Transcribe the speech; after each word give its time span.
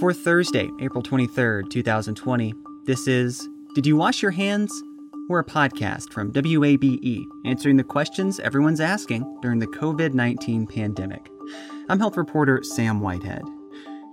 For 0.00 0.12
Thursday, 0.12 0.70
April 0.78 1.02
23rd, 1.02 1.70
2020, 1.70 2.52
this 2.84 3.08
is 3.08 3.48
Did 3.74 3.86
You 3.86 3.96
Wash 3.96 4.20
Your 4.20 4.30
Hands? 4.30 4.70
We're 5.30 5.38
a 5.38 5.44
podcast 5.44 6.12
from 6.12 6.32
WABE 6.32 7.24
answering 7.46 7.78
the 7.78 7.82
questions 7.82 8.38
everyone's 8.40 8.80
asking 8.80 9.24
during 9.40 9.58
the 9.58 9.66
COVID 9.66 10.12
19 10.12 10.66
pandemic. 10.66 11.30
I'm 11.88 11.98
health 11.98 12.18
reporter 12.18 12.62
Sam 12.62 13.00
Whitehead. 13.00 13.40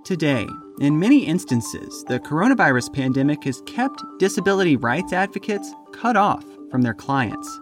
Today, 0.06 0.46
in 0.80 0.98
many 0.98 1.26
instances, 1.26 2.02
the 2.08 2.18
coronavirus 2.18 2.94
pandemic 2.94 3.44
has 3.44 3.60
kept 3.66 4.02
disability 4.18 4.76
rights 4.76 5.12
advocates 5.12 5.70
cut 5.92 6.16
off 6.16 6.46
from 6.70 6.80
their 6.80 6.94
clients. 6.94 7.60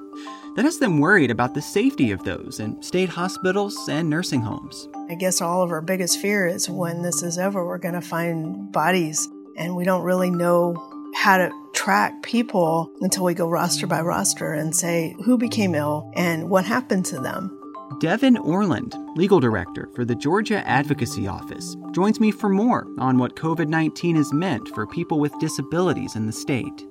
That 0.55 0.67
has 0.67 0.79
them 0.79 0.99
worried 0.99 1.31
about 1.31 1.55
the 1.55 1.63
safety 1.63 2.11
of 2.11 2.25
those 2.25 2.61
in 2.61 2.81
state 2.83 3.09
hospitals 3.09 3.89
and 3.89 4.11
nursing 4.11 4.43
homes. 4.43 4.89
I 5.09 5.15
guess 5.15 5.41
all 5.41 5.63
of 5.63 5.71
our 5.71 5.81
biggest 5.81 6.21
fear 6.21 6.47
is 6.47 6.69
when 6.69 7.03
this 7.03 7.23
is 7.23 7.39
over, 7.39 7.67
we're 7.67 7.79
going 7.79 7.95
to 7.95 8.03
find 8.03 8.71
bodies, 8.71 9.29
and 9.57 9.75
we 9.75 9.85
don't 9.85 10.03
really 10.03 10.31
know 10.31 10.77
how 11.15 11.39
to 11.39 11.51
track 11.73 12.23
people 12.23 12.93
until 13.01 13.25
we 13.25 13.35
go 13.35 13.49
roster 13.49 13.87
by 13.87 14.01
roster 14.01 14.53
and 14.53 14.77
say 14.77 15.17
who 15.25 15.39
became 15.39 15.75
ill 15.75 16.11
and 16.17 16.51
what 16.51 16.65
happened 16.67 17.07
to 17.07 17.19
them. 17.19 17.59
Devon 18.01 18.37
Orland, 18.37 18.95
legal 19.17 19.41
director 19.41 19.89
for 19.95 20.05
the 20.05 20.15
Georgia 20.15 20.67
Advocacy 20.67 21.27
Office, 21.27 21.77
joins 21.93 22.21
me 22.21 22.31
for 22.31 22.49
more 22.49 22.87
on 22.99 23.19
what 23.19 23.37
COVID 23.37 23.69
19 23.69 24.17
has 24.17 24.33
meant 24.33 24.69
for 24.69 24.87
people 24.87 25.19
with 25.19 25.39
disabilities 25.39 26.17
in 26.17 26.27
the 26.27 26.33
state. 26.33 26.87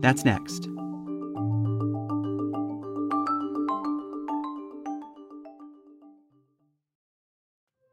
That's 0.00 0.24
next. 0.24 0.68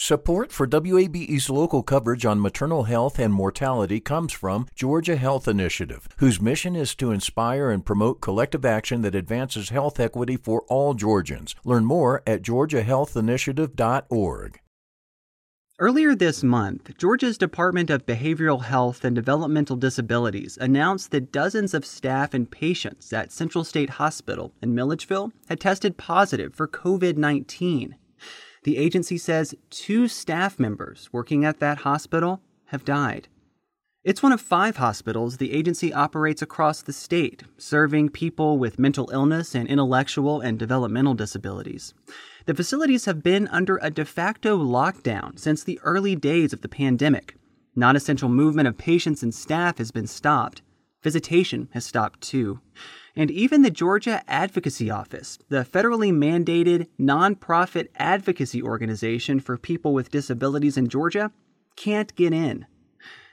Support 0.00 0.52
for 0.52 0.68
WABE's 0.68 1.50
local 1.50 1.82
coverage 1.82 2.24
on 2.24 2.40
maternal 2.40 2.84
health 2.84 3.18
and 3.18 3.34
mortality 3.34 3.98
comes 3.98 4.32
from 4.32 4.68
Georgia 4.76 5.16
Health 5.16 5.48
Initiative, 5.48 6.06
whose 6.18 6.40
mission 6.40 6.76
is 6.76 6.94
to 6.94 7.10
inspire 7.10 7.68
and 7.68 7.84
promote 7.84 8.20
collective 8.20 8.64
action 8.64 9.02
that 9.02 9.16
advances 9.16 9.70
health 9.70 9.98
equity 9.98 10.36
for 10.36 10.62
all 10.68 10.94
Georgians. 10.94 11.56
Learn 11.64 11.84
more 11.84 12.22
at 12.28 12.42
georgiahealthinitiative.org. 12.42 14.60
Earlier 15.80 16.14
this 16.14 16.44
month, 16.44 16.96
Georgia's 16.96 17.36
Department 17.36 17.90
of 17.90 18.06
Behavioral 18.06 18.62
Health 18.62 19.04
and 19.04 19.16
Developmental 19.16 19.74
Disabilities 19.74 20.56
announced 20.60 21.10
that 21.10 21.32
dozens 21.32 21.74
of 21.74 21.84
staff 21.84 22.34
and 22.34 22.48
patients 22.48 23.12
at 23.12 23.32
Central 23.32 23.64
State 23.64 23.90
Hospital 23.90 24.54
in 24.62 24.76
Milledgeville 24.76 25.32
had 25.48 25.58
tested 25.58 25.96
positive 25.96 26.54
for 26.54 26.68
COVID 26.68 27.16
19. 27.16 27.96
The 28.64 28.76
agency 28.76 29.18
says 29.18 29.54
two 29.70 30.08
staff 30.08 30.58
members 30.58 31.08
working 31.12 31.44
at 31.44 31.60
that 31.60 31.78
hospital 31.78 32.40
have 32.66 32.84
died. 32.84 33.28
It's 34.04 34.22
one 34.22 34.32
of 34.32 34.40
five 34.40 34.76
hospitals 34.76 35.36
the 35.36 35.52
agency 35.52 35.92
operates 35.92 36.40
across 36.40 36.80
the 36.80 36.92
state, 36.92 37.42
serving 37.58 38.10
people 38.10 38.56
with 38.56 38.78
mental 38.78 39.10
illness 39.12 39.54
and 39.54 39.68
intellectual 39.68 40.40
and 40.40 40.58
developmental 40.58 41.14
disabilities. 41.14 41.94
The 42.46 42.54
facilities 42.54 43.04
have 43.04 43.22
been 43.22 43.48
under 43.48 43.78
a 43.82 43.90
de 43.90 44.04
facto 44.04 44.56
lockdown 44.56 45.38
since 45.38 45.62
the 45.62 45.78
early 45.82 46.16
days 46.16 46.52
of 46.52 46.62
the 46.62 46.68
pandemic. 46.68 47.34
Non 47.76 47.96
essential 47.96 48.28
movement 48.28 48.66
of 48.66 48.78
patients 48.78 49.22
and 49.22 49.34
staff 49.34 49.78
has 49.78 49.90
been 49.90 50.06
stopped. 50.06 50.62
Visitation 51.02 51.68
has 51.72 51.84
stopped 51.84 52.20
too. 52.20 52.60
And 53.14 53.30
even 53.30 53.62
the 53.62 53.70
Georgia 53.70 54.22
Advocacy 54.28 54.90
Office, 54.90 55.38
the 55.48 55.64
federally 55.64 56.12
mandated 56.12 56.88
nonprofit 57.00 57.88
advocacy 57.96 58.62
organization 58.62 59.40
for 59.40 59.56
people 59.56 59.92
with 59.92 60.10
disabilities 60.10 60.76
in 60.76 60.88
Georgia, 60.88 61.32
can't 61.76 62.14
get 62.14 62.32
in. 62.32 62.66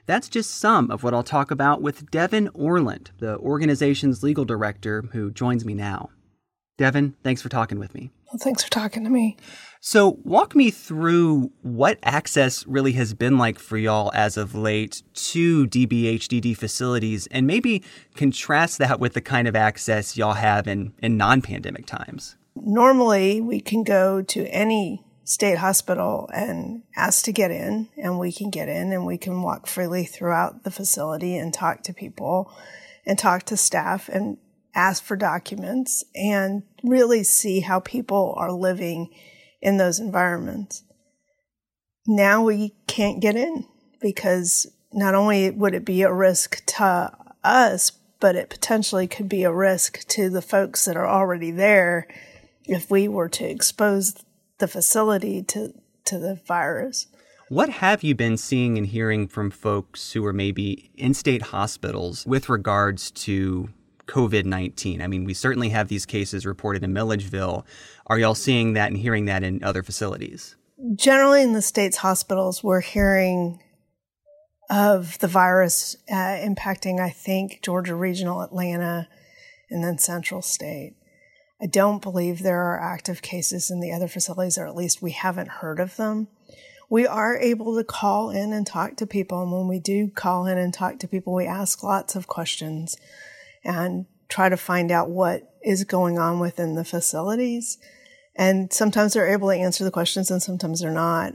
That's 0.05 0.29
just 0.29 0.51
some 0.51 0.91
of 0.91 1.03
what 1.03 1.13
I'll 1.13 1.23
talk 1.23 1.49
about 1.49 1.81
with 1.81 2.11
Devon 2.11 2.49
Orland, 2.53 3.11
the 3.17 3.37
organization's 3.37 4.21
legal 4.21 4.45
director, 4.45 5.03
who 5.13 5.31
joins 5.31 5.65
me 5.65 5.73
now. 5.73 6.09
Devon, 6.77 7.15
thanks 7.23 7.41
for 7.41 7.49
talking 7.49 7.79
with 7.79 7.95
me. 7.95 8.11
Well, 8.27 8.39
thanks 8.39 8.63
for 8.63 8.69
talking 8.69 9.03
to 9.03 9.09
me. 9.09 9.37
So, 9.79 10.17
walk 10.23 10.55
me 10.55 10.71
through 10.71 11.51
what 11.61 11.99
access 12.01 12.65
really 12.65 12.93
has 12.93 13.13
been 13.13 13.37
like 13.37 13.59
for 13.59 13.77
y'all 13.77 14.11
as 14.15 14.35
of 14.35 14.55
late 14.55 15.03
to 15.13 15.67
DBHDD 15.67 16.57
facilities 16.57 17.27
and 17.27 17.45
maybe 17.45 17.83
contrast 18.15 18.79
that 18.79 18.99
with 18.99 19.13
the 19.13 19.21
kind 19.21 19.47
of 19.47 19.55
access 19.55 20.17
y'all 20.17 20.33
have 20.33 20.67
in, 20.67 20.93
in 21.03 21.17
non 21.17 21.43
pandemic 21.43 21.85
times. 21.85 22.35
Normally, 22.55 23.41
we 23.41 23.59
can 23.59 23.83
go 23.83 24.23
to 24.23 24.47
any 24.47 25.05
state 25.23 25.57
hospital 25.57 26.29
and 26.33 26.83
ask 26.95 27.25
to 27.25 27.31
get 27.31 27.51
in, 27.51 27.89
and 27.95 28.17
we 28.17 28.31
can 28.31 28.49
get 28.49 28.69
in 28.69 28.91
and 28.91 29.05
we 29.05 29.19
can 29.19 29.43
walk 29.43 29.67
freely 29.67 30.03
throughout 30.03 30.63
the 30.63 30.71
facility 30.71 31.37
and 31.37 31.53
talk 31.53 31.83
to 31.83 31.93
people 31.93 32.51
and 33.05 33.19
talk 33.19 33.43
to 33.43 33.57
staff 33.57 34.09
and 34.09 34.37
ask 34.75 35.03
for 35.03 35.15
documents 35.15 36.03
and 36.13 36.63
really 36.83 37.23
see 37.23 37.61
how 37.61 37.79
people 37.79 38.35
are 38.37 38.51
living 38.51 39.09
in 39.61 39.77
those 39.77 39.99
environments. 39.99 40.83
Now 42.05 42.43
we 42.43 42.75
can't 42.87 43.21
get 43.21 43.35
in 43.35 43.65
because 44.01 44.67
not 44.93 45.15
only 45.15 45.49
would 45.49 45.73
it 45.73 45.85
be 45.85 46.03
a 46.03 46.13
risk 46.13 46.63
to 46.65 47.11
us, 47.43 47.91
but 48.19 48.35
it 48.35 48.49
potentially 48.49 49.07
could 49.07 49.27
be 49.27 49.43
a 49.43 49.53
risk 49.53 50.07
to 50.09 50.29
the 50.29 50.41
folks 50.41 50.85
that 50.85 50.95
are 50.95 51.07
already 51.07 51.51
there 51.51 52.07
if 52.65 52.89
we 52.89 53.07
were 53.07 53.29
to 53.29 53.45
expose 53.45 54.15
the 54.59 54.67
facility 54.67 55.43
to, 55.43 55.73
to 56.05 56.17
the 56.17 56.39
virus. 56.47 57.07
What 57.49 57.69
have 57.69 58.03
you 58.03 58.15
been 58.15 58.37
seeing 58.37 58.77
and 58.77 58.87
hearing 58.87 59.27
from 59.27 59.51
folks 59.51 60.13
who 60.13 60.25
are 60.25 60.33
maybe 60.33 60.91
in 60.95 61.13
state 61.13 61.43
hospitals 61.43 62.25
with 62.25 62.49
regards 62.49 63.11
to 63.11 63.69
COVID 64.07 64.45
19? 64.45 65.01
I 65.01 65.07
mean, 65.07 65.23
we 65.23 65.33
certainly 65.33 65.69
have 65.69 65.87
these 65.87 66.05
cases 66.05 66.45
reported 66.45 66.83
in 66.83 66.93
Milledgeville. 66.93 67.65
Are 68.07 68.19
y'all 68.19 68.35
seeing 68.35 68.73
that 68.73 68.89
and 68.89 68.97
hearing 68.97 69.25
that 69.25 69.43
in 69.43 69.63
other 69.63 69.83
facilities? 69.83 70.55
Generally, 70.95 71.43
in 71.43 71.53
the 71.53 71.61
state's 71.61 71.97
hospitals, 71.97 72.63
we're 72.63 72.81
hearing 72.81 73.61
of 74.69 75.19
the 75.19 75.27
virus 75.27 75.95
uh, 76.09 76.13
impacting, 76.13 76.99
I 76.99 77.09
think, 77.09 77.61
Georgia 77.61 77.95
Regional, 77.95 78.41
Atlanta, 78.41 79.07
and 79.69 79.83
then 79.83 79.97
Central 79.97 80.41
State. 80.41 80.95
I 81.61 81.67
don't 81.67 82.01
believe 82.01 82.39
there 82.39 82.61
are 82.61 82.81
active 82.81 83.21
cases 83.21 83.71
in 83.71 83.79
the 83.79 83.93
other 83.93 84.07
facilities, 84.07 84.57
or 84.57 84.67
at 84.67 84.75
least 84.75 85.01
we 85.01 85.11
haven't 85.11 85.47
heard 85.47 85.79
of 85.79 85.95
them. 85.95 86.27
We 86.89 87.07
are 87.07 87.37
able 87.37 87.75
to 87.77 87.83
call 87.83 88.29
in 88.29 88.53
and 88.53 88.67
talk 88.67 88.97
to 88.97 89.07
people. 89.07 89.41
And 89.41 89.51
when 89.51 89.67
we 89.67 89.79
do 89.79 90.09
call 90.09 90.45
in 90.45 90.57
and 90.57 90.73
talk 90.73 90.99
to 90.99 91.07
people, 91.07 91.33
we 91.33 91.45
ask 91.45 91.81
lots 91.81 92.15
of 92.15 92.27
questions 92.27 92.97
and 93.65 94.05
try 94.29 94.47
to 94.49 94.57
find 94.57 94.91
out 94.91 95.09
what 95.09 95.43
is 95.63 95.83
going 95.83 96.17
on 96.19 96.39
within 96.39 96.75
the 96.75 96.85
facilities. 96.85 97.77
And 98.35 98.71
sometimes 98.71 99.13
they're 99.13 99.31
able 99.31 99.49
to 99.49 99.55
answer 99.55 99.83
the 99.83 99.91
questions 99.91 100.29
and 100.29 100.41
sometimes 100.41 100.81
they're 100.81 100.91
not. 100.91 101.33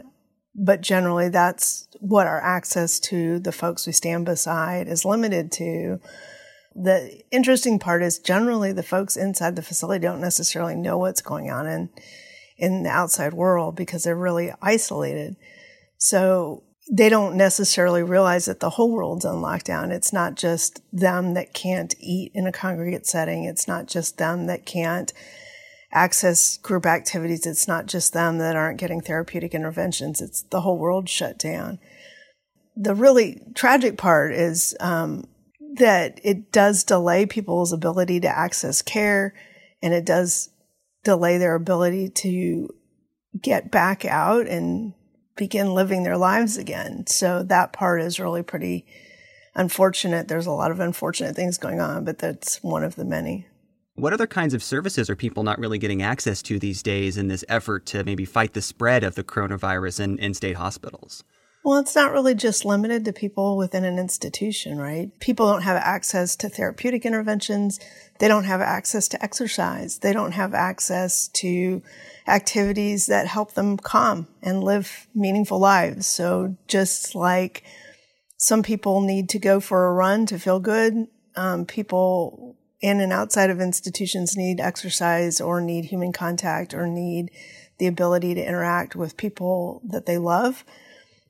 But 0.55 0.81
generally, 0.81 1.29
that's 1.29 1.89
what 2.01 2.27
our 2.27 2.41
access 2.41 2.99
to 3.01 3.39
the 3.39 3.53
folks 3.53 3.87
we 3.87 3.93
stand 3.93 4.27
beside 4.27 4.89
is 4.89 5.05
limited 5.05 5.53
to. 5.53 6.01
The 6.75 7.23
interesting 7.31 7.79
part 7.79 8.03
is 8.03 8.19
generally 8.19 8.73
the 8.73 8.83
folks 8.83 9.17
inside 9.17 9.57
the 9.57 9.63
facility 9.63 10.01
don't 10.01 10.21
necessarily 10.21 10.77
know 10.77 10.99
what's 10.99 11.23
going 11.23 11.51
on 11.51 11.67
in, 11.67 11.91
in 12.57 12.83
the 12.83 12.91
outside 12.91 13.33
world 13.33 13.77
because 13.77 14.05
they're 14.05 14.17
really 14.17 14.53
isolated. 14.61 15.37
So 15.99 16.65
they 16.93 17.09
don't 17.09 17.37
necessarily 17.37 18.03
realize 18.03 18.47
that 18.47 18.59
the 18.59 18.71
whole 18.71 18.91
world's 18.91 19.25
on 19.25 19.37
lockdown. 19.37 19.93
It's 19.93 20.13
not 20.13 20.35
just 20.35 20.83
them 20.93 21.35
that 21.35 21.55
can't 21.55 21.95
eat 22.01 22.33
in 22.35 22.47
a 22.47 22.53
congregate 22.53 23.07
setting. 23.07 23.45
It's 23.45 23.69
not 23.69 23.87
just 23.87 24.19
them 24.19 24.47
that 24.47 24.67
can't 24.67 25.13
access 25.93 26.57
group 26.59 26.87
activities, 26.87 27.47
it's 27.47 27.67
not 27.67 27.87
just 27.87 28.13
them 28.13 28.39
that 28.39 28.57
aren't 28.57 28.79
getting 28.79 29.01
therapeutic 29.01 29.55
interventions, 29.55 30.21
it's 30.21 30.43
the 30.43 30.61
whole 30.61 30.79
world 30.79 31.09
shut 31.09 31.39
down. 31.39 31.79
The 32.77 32.95
really 32.95 33.43
tragic 33.55 33.99
part 33.99 34.33
is 34.33 34.77
um, 34.79 35.27
that 35.75 36.21
it 36.23 36.53
does 36.53 36.85
delay 36.85 37.27
people's 37.27 37.73
ability 37.73 38.21
to 38.21 38.29
access 38.29 38.83
care 38.83 39.35
and 39.83 39.93
it 39.93 40.05
does 40.05 40.51
delay 41.03 41.39
their 41.39 41.55
ability 41.55 42.09
to 42.09 42.69
get 43.41 43.71
back 43.71 44.05
out 44.05 44.47
and 44.47 44.95
begin 45.37 45.75
living 45.75 46.03
their 46.03 46.17
lives 46.17 46.57
again. 46.57 47.07
So 47.07 47.43
that 47.45 47.73
part 47.73 48.03
is 48.03 48.21
really 48.21 48.43
pretty 48.43 48.87
unfortunate. 49.55 50.29
There's 50.29 50.47
a 50.47 50.53
lot 50.53 50.71
of 50.71 50.81
unfortunate 50.81 51.35
things 51.35 51.59
going 51.59 51.81
on, 51.81 52.05
but 52.05 52.19
that's 52.19 52.63
one 52.63 52.85
of 52.85 52.97
the 52.97 53.05
many. 53.05 53.47
What 53.95 54.13
other 54.13 54.27
kinds 54.27 54.55
of 54.55 54.63
services 54.63 55.11
are 55.11 55.17
people 55.17 55.43
not 55.43 55.59
really 55.59 55.79
getting 55.79 56.01
access 56.01 56.41
to 56.43 56.59
these 56.59 56.83
days 56.83 57.19
in 57.19 57.29
this 57.29 57.45
effort 57.49 57.85
to 57.87 58.05
maybe 58.05 58.25
fight 58.25 58.55
the 58.55 58.63
spread 58.63 59.05
of 59.05 59.15
the 59.15 59.25
coronavirus 59.25 60.01
in, 60.01 60.19
in 60.19 60.35
state 60.35 60.57
hospitals? 60.57 61.25
Well, 61.63 61.79
it's 61.79 61.95
not 61.95 62.13
really 62.13 62.35
just 62.35 62.65
limited 62.65 63.05
to 63.05 63.13
people 63.13 63.59
within 63.59 63.85
an 63.85 63.99
institution, 63.99 64.79
right? 64.79 65.11
People 65.21 65.47
don't 65.47 65.63
have 65.63 65.77
access 65.77 66.35
to 66.37 66.49
therapeutic 66.49 67.05
interventions. 67.05 67.79
They 68.19 68.29
don't 68.29 68.45
have 68.45 68.63
access 68.63 69.09
to 69.09 69.23
exercise. 69.23 69.99
They 69.99 70.15
don't 70.15 70.33
have 70.33 70.55
access 70.55 71.29
to 71.29 71.83
activities 72.27 73.07
that 73.07 73.27
help 73.27 73.53
them 73.53 73.77
calm 73.77 74.27
and 74.43 74.65
live 74.65 75.07
meaningful 75.15 75.59
lives. 75.59 76.07
So 76.07 76.57
just 76.67 77.15
like 77.15 77.63
some 78.39 78.63
people 78.63 79.03
need 79.03 79.29
to 79.31 79.39
go 79.39 79.61
for 79.61 79.87
a 79.87 79.93
run 79.93 80.25
to 80.27 80.39
feel 80.39 80.61
good, 80.61 81.09
um, 81.37 81.67
people 81.67 82.57
in 82.81 83.01
and 83.01 83.13
outside 83.13 83.51
of 83.51 83.61
institutions 83.61 84.35
need 84.35 84.61
exercise 84.61 85.43
or 85.43 85.61
need 85.61 85.85
human 85.85 86.13
contact 86.13 86.73
or 86.73 86.87
need 86.87 87.31
the 87.77 87.87
ability 87.87 88.35
to 88.35 88.43
interact 88.43 88.97
with 88.97 89.19
people 89.19 89.83
that 89.85 90.07
they 90.07 90.17
love. 90.17 90.65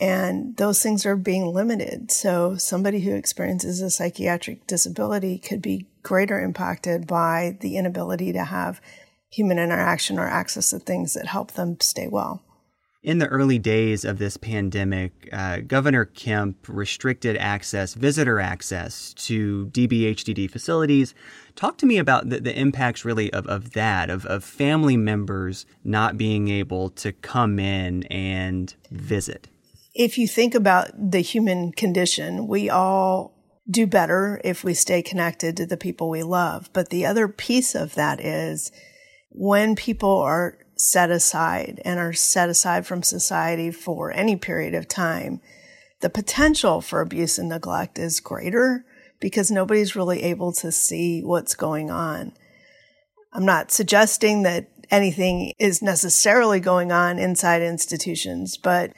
And 0.00 0.56
those 0.56 0.82
things 0.82 1.04
are 1.04 1.16
being 1.16 1.52
limited. 1.52 2.10
So 2.10 2.56
somebody 2.56 3.00
who 3.00 3.14
experiences 3.14 3.82
a 3.82 3.90
psychiatric 3.90 4.66
disability 4.66 5.38
could 5.38 5.60
be 5.60 5.86
greater 6.02 6.40
impacted 6.40 7.06
by 7.06 7.58
the 7.60 7.76
inability 7.76 8.32
to 8.32 8.44
have 8.44 8.80
human 9.28 9.58
interaction 9.58 10.18
or 10.18 10.26
access 10.26 10.70
to 10.70 10.78
things 10.78 11.12
that 11.14 11.26
help 11.26 11.52
them 11.52 11.78
stay 11.80 12.08
well. 12.08 12.42
In 13.02 13.18
the 13.18 13.28
early 13.28 13.58
days 13.58 14.04
of 14.04 14.18
this 14.18 14.36
pandemic, 14.36 15.28
uh, 15.32 15.60
Governor 15.60 16.04
Kemp 16.04 16.66
restricted 16.68 17.34
access, 17.38 17.94
visitor 17.94 18.40
access 18.40 19.14
to 19.14 19.66
DBHDD 19.68 20.50
facilities. 20.50 21.14
Talk 21.56 21.78
to 21.78 21.86
me 21.86 21.96
about 21.96 22.28
the, 22.28 22.40
the 22.40 22.58
impacts 22.58 23.02
really 23.02 23.32
of, 23.32 23.46
of 23.46 23.72
that, 23.72 24.10
of, 24.10 24.26
of 24.26 24.44
family 24.44 24.98
members 24.98 25.64
not 25.82 26.18
being 26.18 26.48
able 26.48 26.90
to 26.90 27.12
come 27.12 27.58
in 27.58 28.02
and 28.04 28.74
visit. 28.90 29.48
If 29.94 30.18
you 30.18 30.28
think 30.28 30.54
about 30.54 31.10
the 31.10 31.20
human 31.20 31.72
condition, 31.72 32.46
we 32.46 32.70
all 32.70 33.34
do 33.68 33.86
better 33.86 34.40
if 34.44 34.64
we 34.64 34.74
stay 34.74 35.02
connected 35.02 35.56
to 35.56 35.66
the 35.66 35.76
people 35.76 36.08
we 36.08 36.22
love. 36.22 36.70
But 36.72 36.90
the 36.90 37.06
other 37.06 37.28
piece 37.28 37.74
of 37.74 37.94
that 37.94 38.20
is 38.20 38.72
when 39.30 39.76
people 39.76 40.18
are 40.18 40.58
set 40.76 41.10
aside 41.10 41.80
and 41.84 41.98
are 41.98 42.12
set 42.12 42.48
aside 42.48 42.86
from 42.86 43.02
society 43.02 43.70
for 43.70 44.10
any 44.12 44.36
period 44.36 44.74
of 44.74 44.88
time, 44.88 45.40
the 46.00 46.10
potential 46.10 46.80
for 46.80 47.00
abuse 47.00 47.38
and 47.38 47.48
neglect 47.48 47.98
is 47.98 48.20
greater 48.20 48.84
because 49.20 49.50
nobody's 49.50 49.94
really 49.94 50.22
able 50.22 50.52
to 50.52 50.72
see 50.72 51.20
what's 51.22 51.54
going 51.54 51.90
on. 51.90 52.32
I'm 53.32 53.44
not 53.44 53.70
suggesting 53.70 54.42
that 54.42 54.68
anything 54.90 55.52
is 55.58 55.82
necessarily 55.82 56.58
going 56.58 56.90
on 56.90 57.18
inside 57.18 57.62
institutions, 57.62 58.56
but 58.56 58.92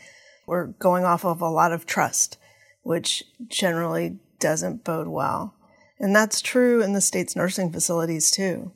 we're 0.52 0.66
going 0.66 1.04
off 1.04 1.24
of 1.24 1.40
a 1.40 1.48
lot 1.48 1.72
of 1.72 1.86
trust, 1.86 2.38
which 2.82 3.24
generally 3.48 4.18
doesn't 4.38 4.84
bode 4.84 5.08
well. 5.08 5.54
And 5.98 6.14
that's 6.14 6.40
true 6.40 6.82
in 6.82 6.92
the 6.92 7.00
state's 7.00 7.34
nursing 7.34 7.72
facilities 7.72 8.30
too 8.30 8.72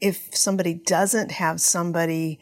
if 0.00 0.28
somebody 0.32 0.74
doesn't 0.74 1.32
have 1.32 1.60
somebody 1.60 2.38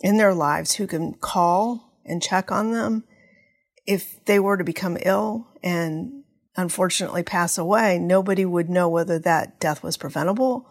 in 0.00 0.16
their 0.16 0.34
lives 0.34 0.74
who 0.74 0.86
can 0.86 1.14
call 1.14 1.92
and 2.04 2.22
check 2.22 2.50
on 2.50 2.72
them, 2.72 3.04
if 3.86 4.24
they 4.24 4.38
were 4.38 4.56
to 4.56 4.64
become 4.64 4.96
ill 5.02 5.48
and 5.62 6.24
unfortunately 6.56 7.22
pass 7.22 7.58
away, 7.58 7.98
nobody 7.98 8.44
would 8.44 8.70
know 8.70 8.88
whether 8.88 9.18
that 9.18 9.60
death 9.60 9.82
was 9.82 9.96
preventable. 9.96 10.68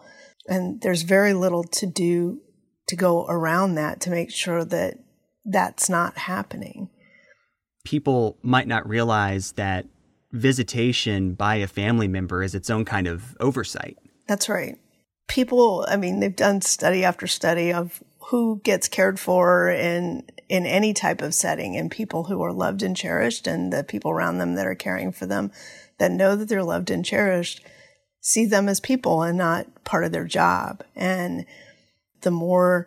And 0.48 0.80
there's 0.82 1.02
very 1.02 1.34
little 1.34 1.64
to 1.64 1.86
do 1.86 2.40
to 2.88 2.96
go 2.96 3.24
around 3.26 3.76
that 3.76 4.00
to 4.02 4.10
make 4.10 4.30
sure 4.30 4.64
that 4.64 4.98
that's 5.44 5.88
not 5.88 6.18
happening. 6.18 6.90
People 7.84 8.38
might 8.42 8.66
not 8.66 8.88
realize 8.88 9.52
that 9.52 9.86
visitation 10.32 11.34
by 11.34 11.56
a 11.56 11.66
family 11.66 12.08
member 12.08 12.42
is 12.42 12.54
its 12.54 12.70
own 12.70 12.84
kind 12.84 13.06
of 13.06 13.36
oversight. 13.38 13.98
That's 14.26 14.48
right 14.48 14.78
people, 15.26 15.86
I 15.88 15.96
mean, 15.96 16.20
they've 16.20 16.34
done 16.34 16.60
study 16.60 17.04
after 17.04 17.26
study 17.26 17.72
of 17.72 18.02
who 18.30 18.60
gets 18.64 18.88
cared 18.88 19.20
for 19.20 19.68
in 19.68 20.24
in 20.48 20.66
any 20.66 20.92
type 20.92 21.22
of 21.22 21.34
setting 21.34 21.76
and 21.76 21.90
people 21.90 22.24
who 22.24 22.42
are 22.42 22.52
loved 22.52 22.82
and 22.82 22.96
cherished 22.96 23.46
and 23.46 23.72
the 23.72 23.82
people 23.82 24.10
around 24.10 24.38
them 24.38 24.54
that 24.54 24.66
are 24.66 24.74
caring 24.74 25.10
for 25.10 25.26
them 25.26 25.50
that 25.98 26.10
know 26.10 26.36
that 26.36 26.48
they're 26.48 26.62
loved 26.62 26.90
and 26.90 27.04
cherished 27.04 27.62
see 28.20 28.46
them 28.46 28.68
as 28.68 28.80
people 28.80 29.22
and 29.22 29.36
not 29.36 29.66
part 29.84 30.04
of 30.04 30.12
their 30.12 30.26
job 30.26 30.82
and 30.94 31.44
the 32.22 32.30
more 32.30 32.86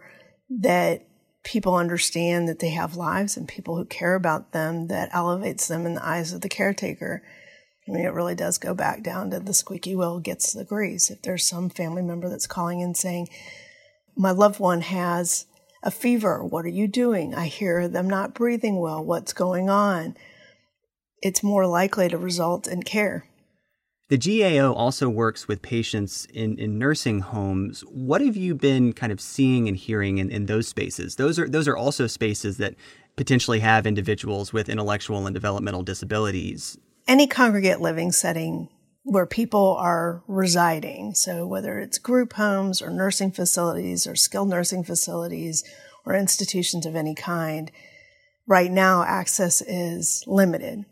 that 0.50 1.07
people 1.48 1.76
understand 1.76 2.48
that 2.48 2.60
they 2.60 2.70
have 2.70 2.96
lives 2.96 3.38
and 3.38 3.48
people 3.48 3.78
who 3.78 3.86
care 3.86 4.16
about 4.16 4.52
them 4.52 4.88
that 4.88 5.10
elevates 5.14 5.68
them 5.68 5.86
in 5.86 5.96
the 5.96 6.06
eyes 6.06 6.34
of 6.34 6.42
the 6.42 6.50
caretaker 6.50 7.24
I 7.88 7.92
mean, 7.92 8.06
it 8.06 8.14
really 8.14 8.36
does 8.36 8.58
go 8.58 8.74
back 8.74 9.02
down 9.02 9.32
to 9.32 9.40
the 9.40 9.54
squeaky 9.54 9.96
wheel 9.96 10.20
gets 10.20 10.52
the 10.52 10.66
grease. 10.66 11.10
If 11.10 11.22
there's 11.22 11.48
some 11.48 11.70
family 11.70 12.02
member 12.02 12.28
that's 12.28 12.48
calling 12.48 12.82
in 12.82 12.96
saying, 12.96 13.30
my 14.16 14.32
loved 14.32 14.60
one 14.60 14.82
has 14.82 15.46
a 15.84 15.92
fever, 15.92 16.44
what 16.44 16.66
are 16.66 16.70
you 16.70 16.88
doing? 16.88 17.34
I 17.34 17.48
hear 17.48 17.88
them 17.88 18.10
not 18.10 18.34
breathing 18.34 18.80
well, 18.80 19.04
what's 19.04 19.32
going 19.32 19.70
on? 19.70 20.18
It's 21.22 21.44
more 21.44 21.66
likely 21.66 22.10
to 22.10 22.18
result 22.18 22.68
in 22.68 22.84
care. 22.84 23.26
The 24.10 24.18
GAO 24.18 24.74
also 24.74 25.10
works 25.10 25.48
with 25.48 25.62
patients 25.62 26.26
in, 26.34 26.58
in 26.58 26.78
nursing 26.78 27.20
homes. 27.20 27.82
What 27.82 28.22
have 28.22 28.38
you 28.38 28.56
been 28.56 28.94
kind 28.94 29.12
of 29.12 29.20
seeing 29.20 29.68
and 29.68 29.76
hearing 29.76 30.18
in, 30.18 30.30
in 30.30 30.46
those 30.46 30.68
spaces? 30.68 31.18
Those 31.18 31.38
are 31.38 31.50
those 31.50 31.68
are 31.68 31.76
also 31.76 32.08
spaces 32.08 32.58
that 32.58 32.76
potentially 33.18 33.60
have 33.60 33.86
individuals 33.86 34.54
with 34.54 34.70
intellectual 34.70 35.26
and 35.26 35.34
developmental 35.34 35.84
disabilities 35.84 36.78
any 37.08 37.26
congregate 37.26 37.80
living 37.80 38.12
setting 38.12 38.70
where 39.04 39.26
people 39.26 39.76
are 39.78 40.22
residing. 40.28 41.14
So 41.16 41.48
whether 41.48 41.80
it's 41.80 41.98
group 41.98 42.34
homes 42.34 42.82
or 42.82 42.90
nursing 42.90 43.32
facilities 43.32 44.06
or 44.06 44.16
skilled 44.16 44.50
nursing 44.50 44.84
facilities 44.84 45.64
or 46.06 46.14
institutions 46.14 46.86
of 46.86 46.96
any 46.96 47.16
kind, 47.16 47.72
right 48.46 48.70
now 48.70 49.04
access 49.04 49.62
is 49.62 50.24
limited. 50.28 50.86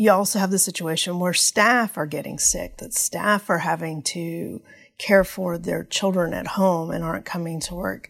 You 0.00 0.12
also 0.12 0.38
have 0.38 0.50
the 0.50 0.58
situation 0.58 1.18
where 1.18 1.34
staff 1.34 1.98
are 1.98 2.06
getting 2.06 2.38
sick, 2.38 2.78
that 2.78 2.94
staff 2.94 3.50
are 3.50 3.58
having 3.58 4.00
to 4.04 4.62
care 4.96 5.24
for 5.24 5.58
their 5.58 5.84
children 5.84 6.32
at 6.32 6.46
home 6.46 6.90
and 6.90 7.04
aren't 7.04 7.26
coming 7.26 7.60
to 7.60 7.74
work. 7.74 8.08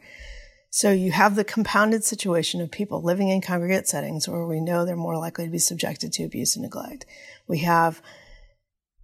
So 0.70 0.92
you 0.92 1.10
have 1.10 1.34
the 1.34 1.42
compounded 1.42 2.04
situation 2.04 2.60
of 2.60 2.70
people 2.70 3.02
living 3.02 3.28
in 3.28 3.40
congregate 3.40 3.88
settings 3.88 4.28
where 4.28 4.46
we 4.46 4.60
know 4.60 4.84
they're 4.84 4.94
more 4.94 5.18
likely 5.18 5.46
to 5.46 5.50
be 5.50 5.58
subjected 5.58 6.12
to 6.12 6.22
abuse 6.22 6.54
and 6.54 6.62
neglect. 6.62 7.06
We 7.48 7.58
have 7.58 8.00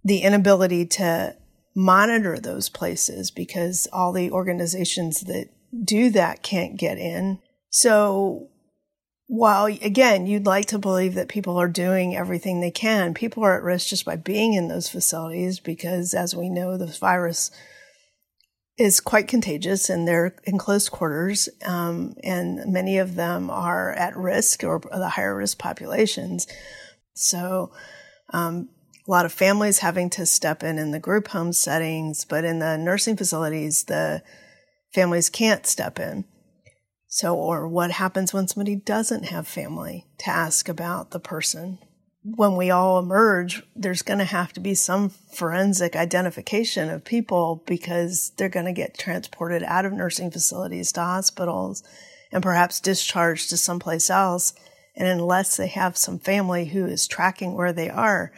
the 0.05 0.19
inability 0.19 0.85
to 0.85 1.35
monitor 1.75 2.39
those 2.39 2.69
places 2.69 3.31
because 3.31 3.89
all 3.91 4.13
the 4.13 4.31
organizations 4.31 5.23
that 5.23 5.49
do 5.83 6.09
that 6.11 6.41
can't 6.41 6.77
get 6.77 6.97
in. 6.97 7.39
So 7.69 8.47
while 9.27 9.65
again, 9.65 10.25
you'd 10.25 10.45
like 10.45 10.67
to 10.67 10.79
believe 10.79 11.13
that 11.15 11.27
people 11.27 11.57
are 11.57 11.67
doing 11.67 12.15
everything 12.15 12.61
they 12.61 12.71
can, 12.71 13.13
people 13.13 13.43
are 13.43 13.57
at 13.57 13.63
risk 13.63 13.87
just 13.87 14.05
by 14.05 14.15
being 14.15 14.53
in 14.53 14.69
those 14.69 14.89
facilities 14.89 15.59
because 15.59 16.13
as 16.13 16.33
we 16.33 16.49
know, 16.49 16.77
the 16.77 16.87
virus 16.87 17.51
is 18.77 18.99
quite 18.99 19.27
contagious 19.27 19.89
and 19.89 20.07
they're 20.07 20.35
in 20.45 20.57
close 20.57 20.87
quarters. 20.87 21.49
Um, 21.65 22.13
and 22.23 22.71
many 22.71 22.99
of 22.99 23.15
them 23.15 23.49
are 23.49 23.91
at 23.93 24.15
risk 24.15 24.63
or 24.63 24.79
the 24.79 25.09
higher 25.09 25.35
risk 25.35 25.57
populations. 25.57 26.47
So, 27.13 27.71
um, 28.31 28.69
a 29.07 29.11
lot 29.11 29.25
of 29.25 29.31
families 29.31 29.79
having 29.79 30.09
to 30.11 30.25
step 30.25 30.63
in 30.63 30.77
in 30.77 30.91
the 30.91 30.99
group 30.99 31.29
home 31.29 31.53
settings, 31.53 32.25
but 32.25 32.43
in 32.43 32.59
the 32.59 32.77
nursing 32.77 33.15
facilities, 33.15 33.85
the 33.85 34.21
families 34.93 35.29
can't 35.29 35.65
step 35.65 35.97
in. 35.97 36.25
So, 37.07 37.35
or 37.35 37.67
what 37.67 37.91
happens 37.91 38.33
when 38.33 38.47
somebody 38.47 38.75
doesn't 38.75 39.25
have 39.25 39.47
family 39.47 40.05
to 40.19 40.29
ask 40.29 40.67
about 40.67 41.11
the 41.11 41.19
person? 41.19 41.79
when 42.35 42.57
we 42.57 42.69
all 42.69 42.99
emerge, 42.99 43.63
there's 43.75 44.01
going 44.01 44.19
to 44.19 44.25
have 44.25 44.51
to 44.53 44.59
be 44.59 44.75
some 44.75 45.09
forensic 45.09 45.95
identification 45.95 46.89
of 46.89 47.05
people 47.05 47.63
because 47.65 48.31
they're 48.37 48.49
going 48.49 48.65
to 48.65 48.73
get 48.73 48.97
transported 48.97 49.63
out 49.63 49.85
of 49.85 49.93
nursing 49.93 50.29
facilities 50.29 50.91
to 50.91 50.99
hospitals 50.99 51.83
and 52.31 52.43
perhaps 52.43 52.81
discharged 52.81 53.49
to 53.49 53.57
someplace 53.57 54.09
else. 54.09 54.53
And 54.95 55.07
unless 55.07 55.55
they 55.55 55.67
have 55.67 55.95
some 55.95 56.19
family 56.19 56.65
who 56.65 56.85
is 56.85 57.07
tracking 57.07 57.53
where 57.53 57.71
they 57.71 57.89
are, 57.89 58.33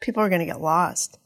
people 0.00 0.22
are 0.22 0.28
going 0.28 0.40
to 0.40 0.46
get 0.46 0.60
lost. 0.60 1.18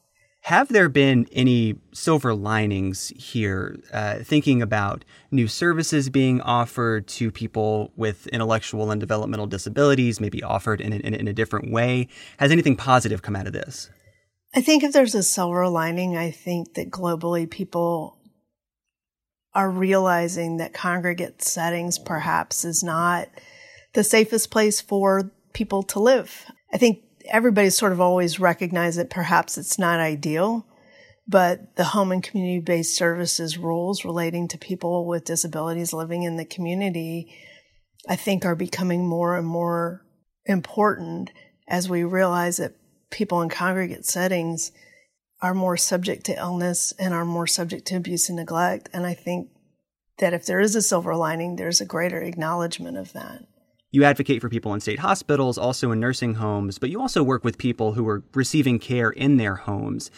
Have 0.46 0.68
there 0.68 0.88
been 0.88 1.26
any 1.32 1.74
silver 1.92 2.32
linings 2.32 3.12
here, 3.16 3.80
uh, 3.92 4.18
thinking 4.18 4.62
about 4.62 5.04
new 5.32 5.48
services 5.48 6.08
being 6.08 6.40
offered 6.40 7.08
to 7.08 7.32
people 7.32 7.90
with 7.96 8.28
intellectual 8.28 8.92
and 8.92 9.00
developmental 9.00 9.48
disabilities, 9.48 10.20
maybe 10.20 10.44
offered 10.44 10.80
in 10.80 10.92
a, 10.92 10.96
in 10.98 11.26
a 11.26 11.32
different 11.32 11.72
way? 11.72 12.06
Has 12.36 12.52
anything 12.52 12.76
positive 12.76 13.22
come 13.22 13.34
out 13.34 13.48
of 13.48 13.54
this? 13.54 13.90
I 14.54 14.60
think 14.60 14.84
if 14.84 14.92
there's 14.92 15.16
a 15.16 15.24
silver 15.24 15.68
lining, 15.68 16.16
I 16.16 16.30
think 16.30 16.74
that 16.74 16.92
globally 16.92 17.50
people 17.50 18.16
are 19.52 19.68
realizing 19.68 20.58
that 20.58 20.72
congregate 20.72 21.42
settings 21.42 21.98
perhaps 21.98 22.64
is 22.64 22.84
not 22.84 23.26
the 23.94 24.04
safest 24.04 24.52
place 24.52 24.80
for 24.80 25.32
people 25.54 25.82
to 25.82 25.98
live. 25.98 26.46
I 26.72 26.78
think 26.78 27.02
everybody's 27.28 27.76
sort 27.76 27.92
of 27.92 28.00
always 28.00 28.40
recognized 28.40 28.98
that 28.98 29.10
perhaps 29.10 29.58
it's 29.58 29.78
not 29.78 30.00
ideal, 30.00 30.66
but 31.28 31.76
the 31.76 31.84
home 31.84 32.12
and 32.12 32.22
community 32.22 32.60
based 32.60 32.96
services 32.96 33.58
rules 33.58 34.04
relating 34.04 34.48
to 34.48 34.58
people 34.58 35.06
with 35.06 35.24
disabilities 35.24 35.92
living 35.92 36.22
in 36.22 36.36
the 36.36 36.44
community, 36.44 37.34
I 38.08 38.16
think 38.16 38.44
are 38.44 38.54
becoming 38.54 39.06
more 39.06 39.36
and 39.36 39.46
more 39.46 40.06
important 40.44 41.30
as 41.68 41.88
we 41.88 42.04
realize 42.04 42.58
that 42.58 42.76
people 43.10 43.42
in 43.42 43.48
congregate 43.48 44.06
settings 44.06 44.72
are 45.42 45.54
more 45.54 45.76
subject 45.76 46.24
to 46.26 46.38
illness 46.38 46.92
and 46.98 47.12
are 47.12 47.24
more 47.24 47.46
subject 47.46 47.86
to 47.88 47.96
abuse 47.96 48.28
and 48.28 48.36
neglect. 48.36 48.88
And 48.92 49.04
I 49.04 49.14
think 49.14 49.50
that 50.18 50.32
if 50.32 50.46
there 50.46 50.60
is 50.60 50.74
a 50.74 50.82
silver 50.82 51.14
lining, 51.14 51.56
there's 51.56 51.80
a 51.80 51.86
greater 51.86 52.20
acknowledgement 52.20 52.96
of 52.96 53.12
that. 53.12 53.42
You 53.96 54.04
advocate 54.04 54.42
for 54.42 54.50
people 54.50 54.74
in 54.74 54.80
state 54.80 54.98
hospitals, 54.98 55.56
also 55.56 55.90
in 55.90 56.00
nursing 56.00 56.34
homes, 56.34 56.78
but 56.78 56.90
you 56.90 57.00
also 57.00 57.22
work 57.22 57.44
with 57.44 57.56
people 57.56 57.94
who 57.94 58.06
are 58.06 58.22
receiving 58.34 58.78
care 58.78 59.08
in 59.08 59.38
their 59.38 59.54
homes. 59.54 60.10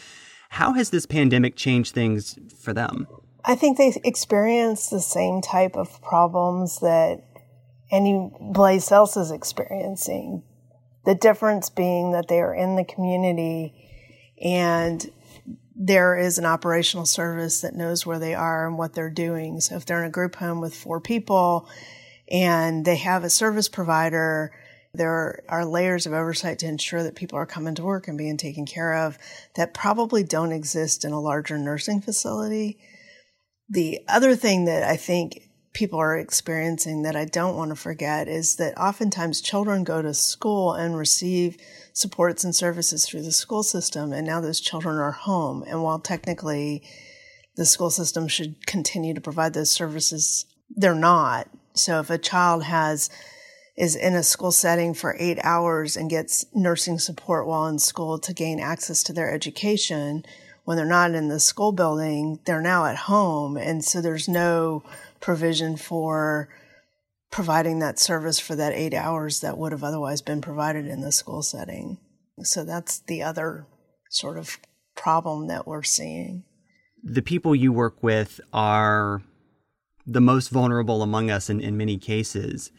How 0.48 0.72
has 0.72 0.90
this 0.90 1.06
pandemic 1.06 1.54
changed 1.54 1.94
things 1.94 2.36
for 2.58 2.72
them? 2.72 3.06
I 3.44 3.54
think 3.54 3.78
they 3.78 3.94
experience 4.02 4.88
the 4.88 5.00
same 5.00 5.40
type 5.40 5.76
of 5.76 6.02
problems 6.02 6.80
that 6.80 7.22
any 7.92 8.32
place 8.52 8.90
else 8.90 9.16
is 9.16 9.30
experiencing. 9.30 10.42
The 11.04 11.14
difference 11.14 11.70
being 11.70 12.10
that 12.10 12.26
they 12.26 12.40
are 12.40 12.56
in 12.56 12.74
the 12.74 12.84
community 12.84 13.76
and 14.42 15.08
there 15.76 16.16
is 16.16 16.36
an 16.36 16.46
operational 16.46 17.06
service 17.06 17.60
that 17.60 17.76
knows 17.76 18.04
where 18.04 18.18
they 18.18 18.34
are 18.34 18.66
and 18.66 18.76
what 18.76 18.94
they're 18.94 19.08
doing. 19.08 19.60
So 19.60 19.76
if 19.76 19.86
they're 19.86 20.02
in 20.02 20.08
a 20.08 20.10
group 20.10 20.34
home 20.34 20.60
with 20.60 20.74
four 20.74 21.00
people 21.00 21.68
and 22.30 22.84
they 22.84 22.96
have 22.96 23.24
a 23.24 23.30
service 23.30 23.68
provider. 23.68 24.52
There 24.94 25.42
are 25.48 25.64
layers 25.64 26.06
of 26.06 26.12
oversight 26.12 26.58
to 26.60 26.66
ensure 26.66 27.02
that 27.02 27.14
people 27.14 27.38
are 27.38 27.46
coming 27.46 27.74
to 27.76 27.84
work 27.84 28.08
and 28.08 28.16
being 28.16 28.36
taken 28.36 28.66
care 28.66 28.94
of 28.94 29.18
that 29.54 29.74
probably 29.74 30.24
don't 30.24 30.52
exist 30.52 31.04
in 31.04 31.12
a 31.12 31.20
larger 31.20 31.58
nursing 31.58 32.00
facility. 32.00 32.78
The 33.68 34.00
other 34.08 34.34
thing 34.34 34.64
that 34.64 34.82
I 34.82 34.96
think 34.96 35.42
people 35.74 36.00
are 36.00 36.16
experiencing 36.16 37.02
that 37.02 37.14
I 37.14 37.26
don't 37.26 37.56
want 37.56 37.70
to 37.70 37.76
forget 37.76 38.26
is 38.26 38.56
that 38.56 38.76
oftentimes 38.78 39.40
children 39.40 39.84
go 39.84 40.02
to 40.02 40.14
school 40.14 40.72
and 40.72 40.96
receive 40.96 41.56
supports 41.92 42.42
and 42.42 42.54
services 42.54 43.06
through 43.06 43.22
the 43.22 43.30
school 43.30 43.62
system, 43.62 44.12
and 44.12 44.26
now 44.26 44.40
those 44.40 44.60
children 44.60 44.96
are 44.96 45.12
home. 45.12 45.62
And 45.66 45.82
while 45.82 45.98
technically 45.98 46.82
the 47.56 47.66
school 47.66 47.90
system 47.90 48.26
should 48.26 48.66
continue 48.66 49.14
to 49.14 49.20
provide 49.20 49.52
those 49.52 49.70
services, 49.70 50.46
they're 50.70 50.94
not. 50.94 51.48
So 51.78 52.00
if 52.00 52.10
a 52.10 52.18
child 52.18 52.64
has 52.64 53.10
is 53.76 53.94
in 53.94 54.16
a 54.16 54.24
school 54.24 54.50
setting 54.50 54.92
for 54.92 55.14
eight 55.20 55.38
hours 55.44 55.96
and 55.96 56.10
gets 56.10 56.44
nursing 56.52 56.98
support 56.98 57.46
while 57.46 57.68
in 57.68 57.78
school 57.78 58.18
to 58.18 58.34
gain 58.34 58.58
access 58.58 59.04
to 59.04 59.12
their 59.12 59.32
education, 59.32 60.24
when 60.64 60.76
they're 60.76 60.84
not 60.84 61.12
in 61.12 61.28
the 61.28 61.38
school 61.38 61.70
building, 61.70 62.40
they're 62.44 62.60
now 62.60 62.84
at 62.86 62.96
home. 62.96 63.56
And 63.56 63.84
so 63.84 64.00
there's 64.00 64.28
no 64.28 64.82
provision 65.20 65.76
for 65.76 66.48
providing 67.30 67.78
that 67.78 67.98
service 67.98 68.40
for 68.40 68.56
that 68.56 68.72
eight 68.72 68.94
hours 68.94 69.40
that 69.40 69.56
would 69.56 69.72
have 69.72 69.84
otherwise 69.84 70.22
been 70.22 70.40
provided 70.40 70.86
in 70.86 71.00
the 71.00 71.12
school 71.12 71.42
setting. 71.42 71.98
So 72.42 72.64
that's 72.64 72.98
the 72.98 73.22
other 73.22 73.66
sort 74.10 74.38
of 74.38 74.58
problem 74.96 75.46
that 75.48 75.66
we're 75.66 75.82
seeing. 75.84 76.44
The 77.02 77.22
people 77.22 77.54
you 77.54 77.72
work 77.72 78.02
with 78.02 78.40
are 78.52 79.22
the 80.08 80.20
most 80.20 80.48
vulnerable 80.48 81.02
among 81.02 81.30
us 81.30 81.50
in, 81.50 81.60
in 81.60 81.76
many 81.76 81.98
cases. 81.98 82.72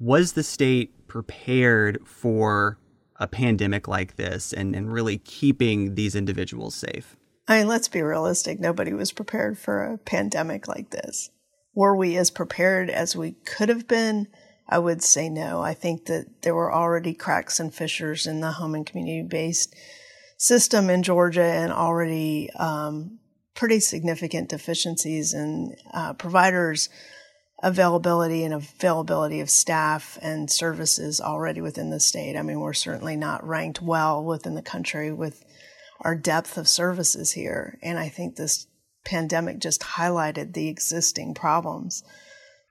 Was 0.00 0.32
the 0.32 0.42
state 0.42 1.06
prepared 1.06 2.00
for 2.04 2.78
a 3.16 3.28
pandemic 3.28 3.86
like 3.86 4.16
this 4.16 4.52
and, 4.52 4.74
and 4.74 4.92
really 4.92 5.18
keeping 5.18 5.94
these 5.94 6.16
individuals 6.16 6.74
safe? 6.74 7.16
I 7.46 7.58
mean, 7.58 7.68
let's 7.68 7.88
be 7.88 8.02
realistic. 8.02 8.58
Nobody 8.58 8.92
was 8.92 9.12
prepared 9.12 9.56
for 9.56 9.84
a 9.84 9.98
pandemic 9.98 10.66
like 10.66 10.90
this. 10.90 11.30
Were 11.74 11.96
we 11.96 12.16
as 12.16 12.30
prepared 12.30 12.90
as 12.90 13.14
we 13.14 13.32
could 13.44 13.68
have 13.68 13.86
been? 13.86 14.26
I 14.68 14.78
would 14.78 15.02
say 15.02 15.28
no. 15.28 15.62
I 15.62 15.74
think 15.74 16.06
that 16.06 16.42
there 16.42 16.54
were 16.54 16.72
already 16.72 17.14
cracks 17.14 17.60
and 17.60 17.72
fissures 17.72 18.26
in 18.26 18.40
the 18.40 18.52
home 18.52 18.74
and 18.74 18.86
community 18.86 19.22
based 19.22 19.74
system 20.38 20.90
in 20.90 21.02
Georgia 21.02 21.44
and 21.44 21.72
already 21.72 22.50
um, 22.58 23.18
pretty 23.54 23.80
significant 23.80 24.48
deficiencies 24.48 25.32
in 25.32 25.76
uh, 25.92 26.12
providers' 26.14 26.88
availability 27.62 28.44
and 28.44 28.52
availability 28.52 29.40
of 29.40 29.48
staff 29.48 30.18
and 30.20 30.50
services 30.50 31.20
already 31.20 31.60
within 31.60 31.90
the 31.90 32.00
state. 32.00 32.36
I 32.36 32.42
mean, 32.42 32.60
we're 32.60 32.72
certainly 32.72 33.16
not 33.16 33.46
ranked 33.46 33.80
well 33.80 34.24
within 34.24 34.54
the 34.54 34.62
country 34.62 35.12
with 35.12 35.44
our 36.00 36.14
depth 36.14 36.58
of 36.58 36.68
services 36.68 37.32
here. 37.32 37.78
And 37.82 37.98
I 37.98 38.08
think 38.08 38.36
this 38.36 38.66
pandemic 39.04 39.60
just 39.60 39.80
highlighted 39.82 40.52
the 40.52 40.68
existing 40.68 41.34
problems. 41.34 42.02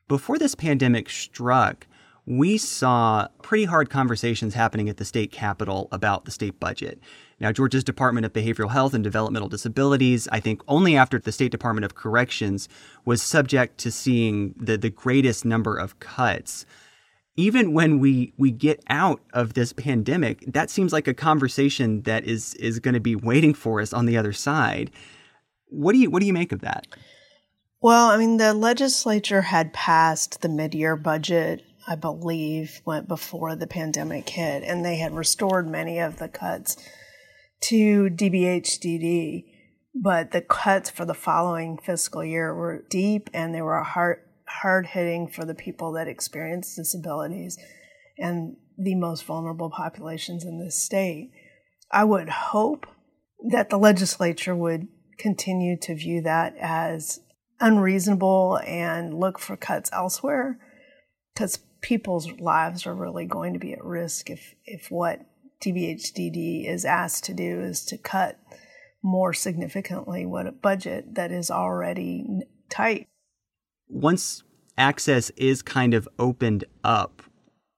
Before 0.08 0.38
this 0.38 0.56
pandemic 0.56 1.10
struck, 1.10 1.88
we 2.26 2.58
saw 2.58 3.28
pretty 3.42 3.66
hard 3.66 3.90
conversations 3.90 4.54
happening 4.54 4.90
at 4.90 4.98
the 4.98 5.06
state 5.06 5.32
capitol 5.32 5.88
about 5.92 6.26
the 6.26 6.32
state 6.32 6.60
budget. 6.60 7.00
Now, 7.44 7.52
Georgia's 7.52 7.84
Department 7.84 8.26
of 8.26 8.32
Behavioral 8.32 8.72
Health 8.72 8.94
and 8.94 9.04
Developmental 9.04 9.50
Disabilities, 9.50 10.30
I 10.32 10.40
think 10.40 10.62
only 10.66 10.96
after 10.96 11.20
the 11.20 11.34
State 11.34 11.52
Department 11.52 11.84
of 11.84 11.94
Corrections 11.94 12.70
was 13.04 13.22
subject 13.22 13.78
to 13.80 13.92
seeing 13.92 14.56
the, 14.58 14.78
the 14.78 14.90
greatest 14.90 15.44
number 15.44 15.76
of 15.76 16.00
cuts. 16.00 16.66
Even 17.36 17.74
when 17.74 18.00
we, 18.00 18.32
we 18.38 18.50
get 18.50 18.82
out 18.88 19.20
of 19.34 19.56
this 19.56 19.74
pandemic, 19.74 20.46
that 20.54 20.70
seems 20.70 20.94
like 20.94 21.06
a 21.06 21.14
conversation 21.14 22.04
that 22.04 22.24
is, 22.24 22.54
is 22.54 22.80
going 22.80 22.94
to 22.94 23.02
be 23.02 23.14
waiting 23.16 23.54
for 23.54 23.82
us 23.82 23.92
on 23.92 24.06
the 24.06 24.16
other 24.16 24.32
side. 24.32 24.90
What 25.68 25.92
do 25.92 26.00
you, 26.00 26.10
what 26.10 26.22
do 26.22 26.26
you 26.26 26.34
make 26.34 26.54
of 26.54 26.62
that? 26.62 26.88
Well, 27.82 28.10
I 28.10 28.16
mean, 28.16 28.38
the 28.38 28.54
legislature 28.54 29.42
had 29.42 29.74
passed 29.74 30.42
the 30.42 30.50
mid 30.50 30.74
year 30.74 30.96
budget 30.96 31.66
I 31.86 31.96
believe, 31.96 32.82
went 32.86 33.10
before 33.10 33.58
the 33.58 33.68
pandemic 33.68 34.30
hit, 34.30 34.64
and 34.64 34.86
they 34.86 34.96
had 34.96 35.14
restored 35.14 35.68
many 35.68 36.00
of 36.00 36.18
the 36.18 36.30
cuts 36.30 36.78
to 37.64 38.10
DBHDD, 38.10 39.46
but 39.96 40.32
the 40.32 40.42
cuts 40.42 40.90
for 40.90 41.06
the 41.06 41.14
following 41.14 41.78
fiscal 41.78 42.24
year 42.24 42.54
were 42.54 42.86
deep 42.90 43.30
and 43.34 43.54
they 43.54 43.62
were 43.62 43.82
hard 43.82 44.20
hard 44.46 44.88
hitting 44.88 45.28
for 45.28 45.46
the 45.46 45.56
people 45.56 45.94
that 45.94 46.08
experience 46.08 46.76
disabilities 46.76 47.58
and 48.18 48.56
the 48.78 48.96
most 48.96 49.24
vulnerable 49.26 49.70
populations 49.70 50.44
in 50.46 50.60
this 50.60 50.76
state. 50.76 51.32
I 51.92 52.04
would 52.04 52.30
hope 52.30 52.86
that 53.50 53.70
the 53.70 53.78
legislature 53.78 54.56
would 54.56 54.88
continue 55.18 55.78
to 55.82 55.96
view 55.96 56.22
that 56.22 56.56
as 56.60 57.20
unreasonable 57.60 58.60
and 58.66 59.14
look 59.14 59.40
for 59.40 59.56
cuts 59.56 59.90
elsewhere 59.94 60.60
because 61.34 61.60
people's 61.82 62.32
lives 62.40 62.86
are 62.86 62.96
really 62.96 63.26
going 63.26 63.54
to 63.54 63.60
be 63.60 63.74
at 63.74 63.84
risk 63.84 64.30
if, 64.30 64.56
if 64.66 64.92
what 64.92 65.22
DBHDD 65.64 66.68
is 66.68 66.86
asked 66.86 67.24
to 67.26 67.34
do 67.34 67.62
is 67.62 67.84
to 67.86 67.98
cut 67.98 68.40
more 69.02 69.34
significantly 69.34 70.26
what 70.26 70.48
a 70.48 70.52
budget 70.52 71.16
that 71.16 71.32
is 71.32 71.52
already 71.52 72.26
tight. 72.70 73.08
Once 73.88 74.44
access 74.78 75.30
is 75.32 75.62
kind 75.62 75.94
of 75.94 76.08
opened 76.18 76.66
up, 76.84 77.22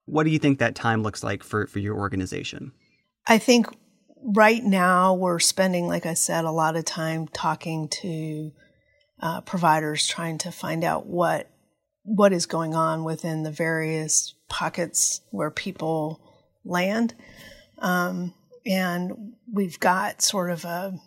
what 0.05 0.23
do 0.23 0.29
you 0.29 0.39
think 0.39 0.59
that 0.59 0.75
time 0.75 1.03
looks 1.03 1.23
like 1.23 1.43
for, 1.43 1.67
for 1.67 1.79
your 1.79 1.95
organization? 1.95 2.71
I 3.27 3.37
think 3.37 3.67
right 4.23 4.63
now 4.63 5.13
we're 5.13 5.39
spending, 5.39 5.87
like 5.87 6.05
I 6.05 6.13
said, 6.13 6.45
a 6.45 6.51
lot 6.51 6.75
of 6.75 6.85
time 6.85 7.27
talking 7.27 7.89
to 8.01 8.51
uh, 9.19 9.41
providers, 9.41 10.07
trying 10.07 10.37
to 10.39 10.51
find 10.51 10.83
out 10.83 11.05
what 11.05 11.49
what 12.07 12.31
is 12.31 12.45
going 12.45 12.75
on 12.75 13.03
within 13.03 13.41
the 13.41 13.51
various 13.51 14.35
pockets 14.47 15.21
where 15.31 15.49
people 15.49 16.21
land. 16.63 17.15
Um, 17.79 18.33
and 18.65 19.33
we've 19.51 19.79
got 19.79 20.21
sort 20.21 20.49
of 20.49 20.65
a, 20.65 20.99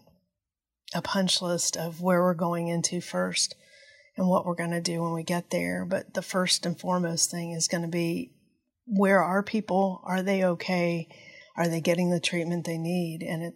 a 0.95 1.03
punch 1.03 1.43
list 1.43 1.77
of 1.77 2.01
where 2.01 2.23
we're 2.23 2.35
going 2.35 2.69
into 2.69 3.01
first 3.01 3.57
and 4.17 4.29
what 4.29 4.45
we're 4.45 4.55
going 4.55 4.71
to 4.71 4.81
do 4.81 5.03
when 5.03 5.13
we 5.13 5.23
get 5.23 5.51
there. 5.51 5.85
But 5.85 6.15
the 6.15 6.23
first 6.23 6.67
and 6.67 6.79
foremost 6.79 7.31
thing 7.31 7.53
is 7.53 7.69
going 7.69 7.83
to 7.83 7.89
be 7.89 8.33
where 8.87 9.23
are 9.23 9.43
people? 9.43 10.01
Are 10.05 10.23
they 10.23 10.45
okay? 10.45 11.09
Are 11.57 11.69
they 11.69 11.81
getting 11.81 12.11
the 12.11 12.21
treatment 12.21 12.65
they 12.65 12.79
need? 12.79 13.23
And 13.23 13.43
it, 13.43 13.55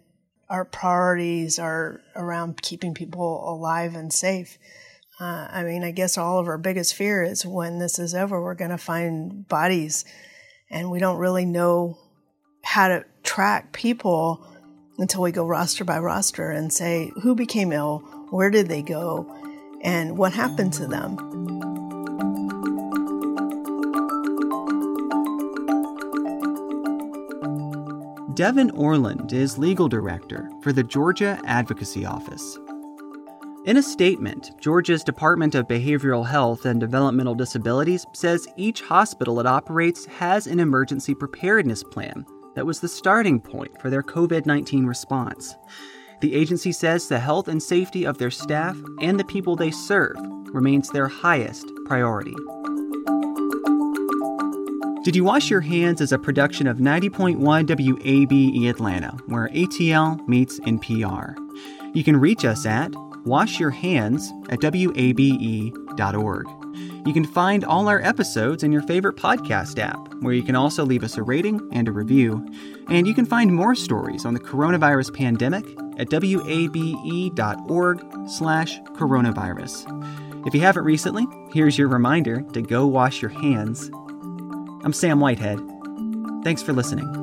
our 0.49 0.65
priorities 0.65 1.57
are 1.57 2.01
around 2.15 2.61
keeping 2.61 2.93
people 2.93 3.49
alive 3.49 3.95
and 3.95 4.13
safe. 4.13 4.57
Uh, 5.19 5.47
I 5.49 5.63
mean, 5.63 5.83
I 5.83 5.91
guess 5.91 6.17
all 6.17 6.39
of 6.39 6.47
our 6.47 6.57
biggest 6.57 6.95
fear 6.95 7.23
is 7.23 7.45
when 7.45 7.79
this 7.79 7.97
is 7.97 8.13
over, 8.13 8.41
we're 8.41 8.55
going 8.55 8.71
to 8.71 8.77
find 8.77 9.47
bodies, 9.47 10.05
and 10.69 10.91
we 10.91 10.99
don't 10.99 11.17
really 11.17 11.45
know 11.45 11.97
how 12.63 12.87
to 12.87 13.05
track 13.23 13.71
people 13.71 14.43
until 14.97 15.21
we 15.21 15.31
go 15.31 15.45
roster 15.45 15.83
by 15.83 15.99
roster 15.99 16.49
and 16.49 16.73
say 16.73 17.11
who 17.21 17.35
became 17.35 17.71
ill, 17.71 17.99
where 18.29 18.49
did 18.49 18.67
they 18.67 18.81
go, 18.81 19.31
and 19.81 20.17
what 20.17 20.33
happened 20.33 20.73
to 20.73 20.87
them. 20.87 21.17
Devon 28.33 28.71
Orland 28.71 29.31
is 29.31 29.59
legal 29.59 29.87
director 29.87 30.49
for 30.63 30.73
the 30.73 30.83
Georgia 30.83 31.39
Advocacy 31.45 32.03
Office. 32.03 32.57
In 33.65 33.77
a 33.77 33.83
statement, 33.83 34.51
Georgia's 34.59 35.03
Department 35.03 35.53
of 35.53 35.67
Behavioral 35.67 36.25
Health 36.25 36.65
and 36.65 36.79
Developmental 36.79 37.35
Disabilities 37.35 38.05
says 38.13 38.47
each 38.57 38.81
hospital 38.81 39.39
it 39.39 39.45
operates 39.45 40.05
has 40.05 40.47
an 40.47 40.59
emergency 40.59 41.13
preparedness 41.13 41.83
plan 41.83 42.25
that 42.55 42.65
was 42.65 42.79
the 42.79 42.87
starting 42.87 43.39
point 43.39 43.79
for 43.81 43.89
their 43.89 44.03
COVID 44.03 44.45
19 44.45 44.85
response. 44.85 45.55
The 46.21 46.35
agency 46.35 46.71
says 46.71 47.07
the 47.07 47.19
health 47.19 47.47
and 47.47 47.61
safety 47.61 48.05
of 48.05 48.17
their 48.17 48.31
staff 48.31 48.77
and 49.01 49.19
the 49.19 49.25
people 49.25 49.55
they 49.55 49.71
serve 49.71 50.15
remains 50.53 50.89
their 50.89 51.07
highest 51.07 51.67
priority. 51.85 52.35
Did 55.03 55.17
You 55.17 55.25
Wash 55.25 55.49
Your 55.49 55.59
Hands 55.59 55.99
is 55.99 56.13
a 56.13 56.17
production 56.17 56.65
of 56.65 56.77
90.1 56.77 57.37
WABE 57.37 58.69
Atlanta, 58.69 59.17
where 59.25 59.49
ATL 59.49 60.25
meets 60.29 60.61
NPR. 60.61 61.35
You 61.93 62.05
can 62.05 62.15
reach 62.15 62.45
us 62.45 62.65
at 62.65 62.91
washyourhands 63.25 64.29
at 64.49 64.63
wabe.org. 64.63 66.62
You 67.05 67.13
can 67.13 67.25
find 67.25 67.63
all 67.63 67.87
our 67.87 68.01
episodes 68.01 68.63
in 68.63 68.71
your 68.71 68.81
favorite 68.83 69.15
podcast 69.15 69.79
app, 69.79 70.13
where 70.21 70.33
you 70.33 70.43
can 70.43 70.55
also 70.55 70.85
leave 70.85 71.03
us 71.03 71.17
a 71.17 71.23
rating 71.23 71.61
and 71.71 71.87
a 71.87 71.91
review. 71.91 72.45
And 72.89 73.07
you 73.07 73.13
can 73.13 73.25
find 73.25 73.53
more 73.53 73.75
stories 73.75 74.25
on 74.25 74.33
the 74.33 74.39
coronavirus 74.39 75.15
pandemic 75.15 75.65
at 75.99 76.09
wabe.org 76.11 77.09
slash 78.27 78.79
coronavirus. 78.81 80.47
If 80.47 80.53
you 80.53 80.61
haven't 80.61 80.83
recently, 80.83 81.25
here's 81.51 81.77
your 81.77 81.87
reminder 81.87 82.41
to 82.53 82.61
go 82.61 82.85
wash 82.85 83.21
your 83.21 83.31
hands. 83.31 83.89
I'm 84.83 84.93
Sam 84.93 85.19
Whitehead. 85.19 85.59
Thanks 86.43 86.61
for 86.61 86.73
listening. 86.73 87.22